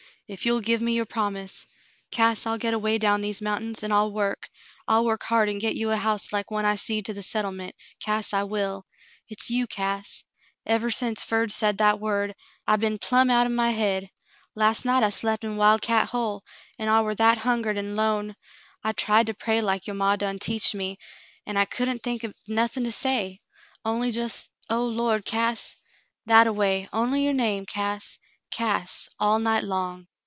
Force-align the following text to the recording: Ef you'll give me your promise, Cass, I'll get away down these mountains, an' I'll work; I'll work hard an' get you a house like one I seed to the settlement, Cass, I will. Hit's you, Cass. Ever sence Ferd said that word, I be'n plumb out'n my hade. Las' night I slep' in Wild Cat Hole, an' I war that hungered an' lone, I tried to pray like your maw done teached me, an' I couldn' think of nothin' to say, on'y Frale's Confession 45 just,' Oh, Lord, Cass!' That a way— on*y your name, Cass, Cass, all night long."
Ef 0.29 0.45
you'll 0.45 0.61
give 0.61 0.79
me 0.79 0.93
your 0.93 1.05
promise, 1.05 1.67
Cass, 2.09 2.45
I'll 2.45 2.57
get 2.57 2.73
away 2.73 2.97
down 2.97 3.19
these 3.19 3.41
mountains, 3.41 3.83
an' 3.83 3.91
I'll 3.91 4.13
work; 4.13 4.49
I'll 4.87 5.03
work 5.03 5.23
hard 5.23 5.49
an' 5.49 5.59
get 5.59 5.75
you 5.75 5.91
a 5.91 5.97
house 5.97 6.31
like 6.31 6.49
one 6.49 6.63
I 6.63 6.77
seed 6.77 7.07
to 7.07 7.13
the 7.13 7.21
settlement, 7.21 7.75
Cass, 7.99 8.31
I 8.31 8.43
will. 8.43 8.85
Hit's 9.25 9.49
you, 9.49 9.67
Cass. 9.67 10.23
Ever 10.65 10.89
sence 10.89 11.21
Ferd 11.21 11.51
said 11.51 11.79
that 11.79 11.99
word, 11.99 12.33
I 12.65 12.77
be'n 12.77 12.97
plumb 12.97 13.29
out'n 13.29 13.53
my 13.53 13.73
hade. 13.73 14.09
Las' 14.55 14.85
night 14.85 15.03
I 15.03 15.09
slep' 15.09 15.43
in 15.43 15.57
Wild 15.57 15.81
Cat 15.81 16.07
Hole, 16.11 16.45
an' 16.79 16.87
I 16.87 17.01
war 17.01 17.13
that 17.13 17.39
hungered 17.39 17.77
an' 17.77 17.97
lone, 17.97 18.37
I 18.85 18.93
tried 18.93 19.25
to 19.25 19.33
pray 19.33 19.59
like 19.59 19.85
your 19.85 19.97
maw 19.97 20.15
done 20.15 20.39
teached 20.39 20.73
me, 20.73 20.97
an' 21.45 21.57
I 21.57 21.65
couldn' 21.65 21.99
think 21.99 22.23
of 22.23 22.33
nothin' 22.47 22.85
to 22.85 22.91
say, 22.93 23.41
on'y 23.83 24.13
Frale's 24.13 24.15
Confession 24.15 24.15
45 24.15 24.15
just,' 24.15 24.51
Oh, 24.77 24.85
Lord, 24.85 25.25
Cass!' 25.25 25.75
That 26.27 26.47
a 26.47 26.53
way— 26.53 26.87
on*y 26.93 27.17
your 27.17 27.33
name, 27.33 27.65
Cass, 27.65 28.17
Cass, 28.49 29.09
all 29.19 29.37
night 29.37 29.65
long." 29.65 30.07